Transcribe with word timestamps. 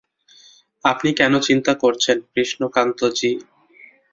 আপনি 0.85 1.09
কেন 1.19 1.33
চিন্তা 1.47 1.73
করছেন, 1.83 2.17
কৃষ্ণকান্তজি? 2.33 3.31